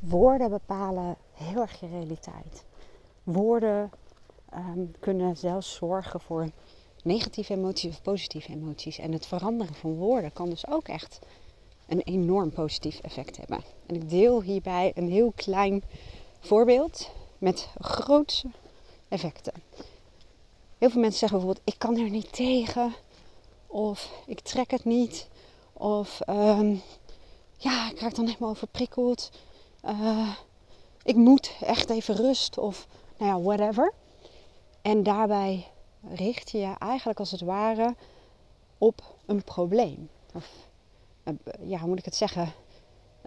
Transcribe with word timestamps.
woorden 0.00 0.50
bepalen 0.50 1.16
heel 1.32 1.60
erg 1.60 1.80
je 1.80 1.86
realiteit. 1.86 2.64
Woorden 3.22 3.90
ehm, 4.50 4.84
kunnen 5.00 5.36
zelfs 5.36 5.74
zorgen 5.74 6.20
voor 6.20 6.50
negatieve 7.02 7.52
emoties 7.52 7.90
of 7.90 8.02
positieve 8.02 8.52
emoties. 8.52 8.98
En 8.98 9.12
het 9.12 9.26
veranderen 9.26 9.74
van 9.74 9.94
woorden 9.94 10.32
kan 10.32 10.50
dus 10.50 10.68
ook 10.68 10.88
echt 10.88 11.18
een 11.86 12.00
enorm 12.00 12.50
positief 12.50 13.00
effect 13.00 13.36
hebben. 13.36 13.60
En 13.86 13.94
ik 13.94 14.10
deel 14.10 14.42
hierbij 14.42 14.92
een 14.94 15.10
heel 15.10 15.32
klein 15.34 15.82
voorbeeld 16.40 17.10
met 17.38 17.68
grootse 17.78 18.50
effecten. 19.08 19.52
Heel 20.78 20.90
veel 20.90 21.00
mensen 21.00 21.18
zeggen 21.18 21.38
bijvoorbeeld: 21.38 21.74
Ik 21.74 21.78
kan 21.78 21.98
er 21.98 22.10
niet 22.10 22.32
tegen, 22.32 22.94
of 23.66 24.22
ik 24.26 24.40
trek 24.40 24.70
het 24.70 24.84
niet, 24.84 25.28
of 25.72 26.20
ehm, 26.20 26.76
ja, 27.56 27.90
ik 27.90 28.00
raak 28.00 28.14
dan 28.14 28.26
helemaal 28.26 28.50
overprikkeld. 28.50 29.30
Uh, 29.84 30.36
ik 31.02 31.16
moet 31.16 31.56
echt 31.60 31.90
even 31.90 32.14
rust, 32.14 32.58
of 32.58 32.86
nou 33.18 33.30
ja, 33.30 33.40
whatever. 33.40 33.92
En 34.82 35.02
daarbij 35.02 35.66
richt 36.14 36.50
je 36.50 36.58
je 36.58 36.74
eigenlijk 36.78 37.18
als 37.18 37.30
het 37.30 37.40
ware 37.40 37.94
op 38.78 39.02
een 39.26 39.44
probleem. 39.44 40.08
Of 40.34 40.68
eh, 41.22 41.34
ja, 41.60 41.78
hoe 41.78 41.88
moet 41.88 41.98
ik 41.98 42.04
het 42.04 42.14
zeggen? 42.14 42.52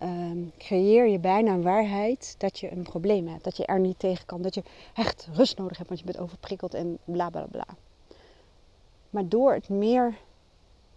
Um, 0.03 0.51
creëer 0.57 1.07
je 1.07 1.19
bijna 1.19 1.53
een 1.53 1.61
waarheid 1.61 2.35
dat 2.37 2.59
je 2.59 2.71
een 2.71 2.83
probleem 2.83 3.27
hebt. 3.27 3.43
Dat 3.43 3.57
je 3.57 3.65
er 3.65 3.79
niet 3.79 3.99
tegen 3.99 4.25
kan. 4.25 4.41
Dat 4.41 4.55
je 4.55 4.63
echt 4.93 5.27
rust 5.33 5.57
nodig 5.57 5.77
hebt, 5.77 5.89
want 5.89 5.99
je 5.99 6.05
bent 6.05 6.19
overprikkeld 6.19 6.73
en 6.73 6.97
bla 7.03 7.29
bla 7.29 7.45
bla. 7.51 7.65
Maar 9.09 9.27
door 9.27 9.53
het 9.53 9.69
meer 9.69 10.17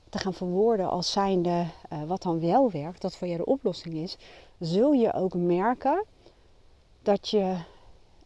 te 0.08 0.18
gaan 0.18 0.34
verwoorden 0.34 0.90
als 0.90 1.12
zijnde 1.12 1.66
uh, 1.92 2.02
wat 2.02 2.22
dan 2.22 2.40
wel 2.40 2.70
werkt, 2.70 3.02
dat 3.02 3.16
voor 3.16 3.26
jou 3.26 3.38
de 3.38 3.46
oplossing 3.46 3.94
is, 3.94 4.16
zul 4.58 4.92
je 4.92 5.12
ook 5.12 5.34
merken 5.34 6.04
dat 7.02 7.28
je 7.28 7.56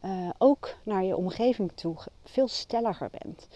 uh, 0.05 0.30
ook 0.39 0.75
naar 0.83 1.05
je 1.05 1.17
omgeving 1.17 1.73
toe 1.75 1.97
veel 2.25 2.48
stelliger 2.48 3.11
bent. 3.23 3.48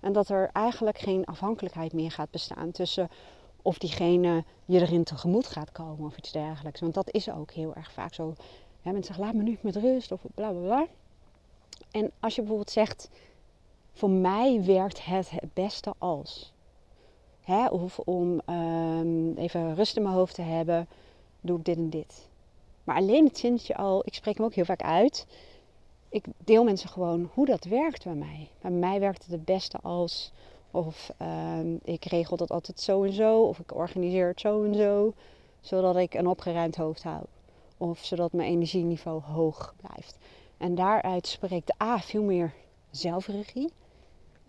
En 0.00 0.12
dat 0.12 0.28
er 0.28 0.50
eigenlijk 0.52 0.98
geen 0.98 1.24
afhankelijkheid 1.24 1.92
meer 1.92 2.10
gaat 2.10 2.30
bestaan 2.30 2.70
tussen 2.70 3.10
of 3.62 3.78
diegene 3.78 4.44
je 4.64 4.80
erin 4.80 5.04
tegemoet 5.04 5.46
gaat 5.46 5.72
komen 5.72 6.06
of 6.06 6.16
iets 6.16 6.32
dergelijks. 6.32 6.80
Want 6.80 6.94
dat 6.94 7.10
is 7.10 7.30
ook 7.30 7.50
heel 7.50 7.74
erg 7.74 7.92
vaak 7.92 8.14
zo. 8.14 8.34
Mensen 8.82 9.04
zeggen, 9.04 9.24
laat 9.24 9.34
me 9.34 9.42
nu 9.42 9.58
met 9.60 9.76
rust 9.76 10.12
of 10.12 10.20
bla 10.34 10.50
bla 10.50 10.60
bla. 10.60 10.86
En 11.90 12.10
als 12.20 12.34
je 12.34 12.40
bijvoorbeeld 12.40 12.70
zegt, 12.70 13.10
voor 13.92 14.10
mij 14.10 14.64
werkt 14.64 15.04
het 15.04 15.30
het 15.30 15.54
beste 15.54 15.94
als. 15.98 16.51
Of 17.70 17.98
om 17.98 18.40
um, 18.46 19.34
even 19.36 19.74
rust 19.74 19.96
in 19.96 20.02
mijn 20.02 20.14
hoofd 20.14 20.34
te 20.34 20.42
hebben, 20.42 20.88
doe 21.40 21.58
ik 21.58 21.64
dit 21.64 21.76
en 21.76 21.90
dit. 21.90 22.28
Maar 22.84 22.96
alleen 22.96 23.24
het 23.24 23.38
zinnetje 23.38 23.76
al, 23.76 24.02
ik 24.04 24.14
spreek 24.14 24.36
hem 24.36 24.46
ook 24.46 24.54
heel 24.54 24.64
vaak 24.64 24.82
uit. 24.82 25.26
Ik 26.08 26.24
deel 26.44 26.64
mensen 26.64 26.88
gewoon 26.88 27.30
hoe 27.34 27.46
dat 27.46 27.64
werkt 27.64 28.04
bij 28.04 28.14
mij. 28.14 28.48
Bij 28.60 28.70
mij 28.70 29.00
werkt 29.00 29.22
het 29.22 29.32
het 29.32 29.44
beste 29.44 29.78
als 29.82 30.32
of 30.70 31.12
ehm, 31.16 31.76
ik 31.82 32.04
regel 32.04 32.36
dat 32.36 32.50
altijd 32.50 32.80
zo 32.80 33.02
en 33.02 33.12
zo. 33.12 33.42
Of 33.42 33.58
ik 33.58 33.74
organiseer 33.74 34.28
het 34.28 34.40
zo 34.40 34.64
en 34.64 34.74
zo. 34.74 35.12
Zodat 35.60 35.96
ik 35.96 36.14
een 36.14 36.26
opgeruimd 36.26 36.76
hoofd 36.76 37.02
hou. 37.02 37.22
Of 37.76 38.04
zodat 38.04 38.32
mijn 38.32 38.50
energieniveau 38.50 39.22
hoog 39.22 39.74
blijft. 39.76 40.18
En 40.56 40.74
daaruit 40.74 41.26
spreekt 41.26 41.82
A 41.82 41.98
veel 41.98 42.22
meer 42.22 42.52
zelfregie. 42.90 43.72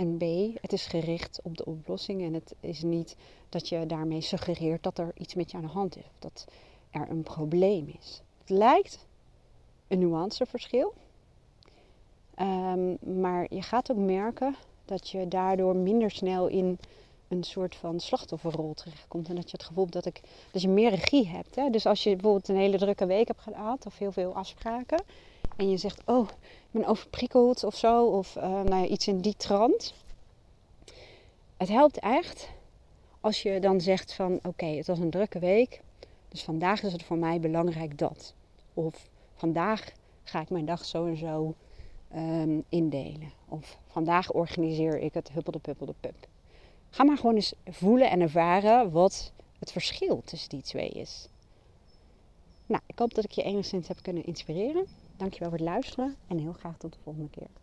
En 0.03 0.17
B, 0.17 0.23
het 0.61 0.73
is 0.73 0.85
gericht 0.85 1.39
op 1.43 1.57
de 1.57 1.65
oplossing. 1.65 2.21
En 2.21 2.33
het 2.33 2.55
is 2.59 2.81
niet 2.81 3.15
dat 3.49 3.69
je 3.69 3.85
daarmee 3.85 4.21
suggereert 4.21 4.83
dat 4.83 4.97
er 4.97 5.11
iets 5.17 5.33
met 5.33 5.51
je 5.51 5.57
aan 5.57 5.63
de 5.63 5.69
hand 5.69 5.97
is. 5.97 6.03
Dat 6.19 6.45
er 6.91 7.09
een 7.09 7.23
probleem 7.23 7.93
is. 7.99 8.21
Het 8.39 8.49
lijkt 8.49 9.05
een 9.87 9.99
nuanceverschil. 9.99 10.93
Um, 12.39 12.97
maar 13.21 13.45
je 13.49 13.61
gaat 13.61 13.91
ook 13.91 13.97
merken 13.97 14.55
dat 14.85 15.09
je 15.09 15.27
daardoor 15.27 15.75
minder 15.75 16.11
snel 16.11 16.47
in 16.47 16.79
een 17.27 17.43
soort 17.43 17.75
van 17.75 17.99
slachtofferrol 17.99 18.73
terechtkomt. 18.73 19.29
En 19.29 19.35
dat 19.35 19.51
je 19.51 19.57
het 19.57 19.65
gevoel 19.65 19.83
hebt 19.83 19.95
dat, 19.95 20.05
ik, 20.05 20.21
dat 20.51 20.61
je 20.61 20.69
meer 20.69 20.89
regie 20.89 21.27
hebt. 21.27 21.55
Hè? 21.55 21.69
Dus 21.69 21.85
als 21.85 22.03
je 22.03 22.09
bijvoorbeeld 22.09 22.47
een 22.47 22.55
hele 22.55 22.77
drukke 22.77 23.05
week 23.05 23.27
hebt 23.27 23.41
gehad 23.41 23.85
of 23.85 23.97
heel 23.97 24.11
veel 24.11 24.35
afspraken. 24.35 25.03
En 25.55 25.69
je 25.69 25.77
zegt, 25.77 26.01
oh, 26.05 26.27
ik 26.29 26.71
ben 26.71 26.85
overprikkeld 26.85 27.63
of 27.63 27.75
zo. 27.75 28.05
Of 28.05 28.35
uh, 28.35 28.43
nou 28.43 28.75
ja, 28.75 28.85
iets 28.85 29.07
in 29.07 29.21
die 29.21 29.35
trant. 29.35 29.93
Het 31.63 31.71
helpt 31.71 31.99
echt 31.99 32.49
als 33.21 33.41
je 33.41 33.59
dan 33.59 33.81
zegt 33.81 34.13
van, 34.13 34.39
oké, 34.41 34.65
het 34.65 34.87
was 34.87 34.99
een 34.99 35.09
drukke 35.09 35.39
week. 35.39 35.81
Dus 36.29 36.43
vandaag 36.43 36.83
is 36.83 36.91
het 36.91 37.03
voor 37.03 37.17
mij 37.17 37.39
belangrijk 37.39 37.97
dat. 37.97 38.33
Of 38.73 39.09
vandaag 39.33 39.91
ga 40.23 40.41
ik 40.41 40.49
mijn 40.49 40.65
dag 40.65 40.85
zo 40.85 41.05
en 41.05 41.17
zo 41.17 41.55
um, 42.15 42.63
indelen. 42.69 43.31
Of 43.47 43.77
vandaag 43.87 44.31
organiseer 44.31 44.99
ik 44.99 45.13
het 45.13 45.31
huppelde 45.31 45.59
puppelde 45.59 45.93
pup. 45.99 46.27
Ga 46.89 47.03
maar 47.03 47.17
gewoon 47.17 47.35
eens 47.35 47.53
voelen 47.69 48.09
en 48.09 48.21
ervaren 48.21 48.91
wat 48.91 49.31
het 49.59 49.71
verschil 49.71 50.21
tussen 50.25 50.49
die 50.49 50.61
twee 50.61 50.89
is. 50.89 51.27
Nou, 52.65 52.81
ik 52.85 52.99
hoop 52.99 53.13
dat 53.13 53.23
ik 53.23 53.31
je 53.31 53.43
enigszins 53.43 53.87
heb 53.87 53.97
kunnen 54.01 54.25
inspireren. 54.25 54.87
Dankjewel 55.17 55.49
voor 55.49 55.57
het 55.57 55.67
luisteren 55.67 56.15
en 56.27 56.37
heel 56.37 56.53
graag 56.53 56.77
tot 56.77 56.93
de 56.93 56.99
volgende 57.03 57.29
keer. 57.29 57.62